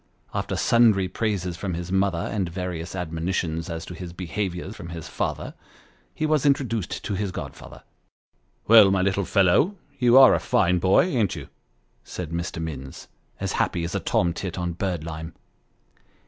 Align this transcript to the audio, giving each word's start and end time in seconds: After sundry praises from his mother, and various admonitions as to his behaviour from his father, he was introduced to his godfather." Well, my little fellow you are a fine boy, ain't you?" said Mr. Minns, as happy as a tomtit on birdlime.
After 0.33 0.55
sundry 0.55 1.07
praises 1.07 1.55
from 1.57 1.75
his 1.75 1.91
mother, 1.91 2.17
and 2.17 2.49
various 2.49 2.95
admonitions 2.95 3.69
as 3.69 3.85
to 3.85 3.93
his 3.93 4.13
behaviour 4.13 4.71
from 4.71 4.89
his 4.89 5.07
father, 5.07 5.53
he 6.15 6.25
was 6.25 6.43
introduced 6.43 7.03
to 7.03 7.13
his 7.13 7.31
godfather." 7.31 7.83
Well, 8.67 8.89
my 8.89 9.03
little 9.03 9.25
fellow 9.25 9.75
you 9.99 10.17
are 10.17 10.33
a 10.33 10.39
fine 10.39 10.79
boy, 10.79 11.03
ain't 11.05 11.35
you?" 11.35 11.49
said 12.13 12.31
Mr. 12.31 12.59
Minns, 12.59 13.09
as 13.39 13.51
happy 13.61 13.83
as 13.83 13.93
a 13.93 13.99
tomtit 13.99 14.57
on 14.57 14.73
birdlime. 14.73 15.33